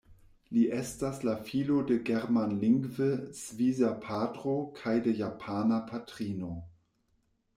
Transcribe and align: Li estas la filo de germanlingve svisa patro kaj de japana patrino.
Li 0.57 0.61
estas 0.75 1.19
la 1.27 1.33
filo 1.49 1.75
de 1.91 1.97
germanlingve 2.07 3.09
svisa 3.41 3.91
patro 4.07 4.55
kaj 4.81 4.95
de 5.09 5.13
japana 5.21 5.77
patrino. 5.91 6.49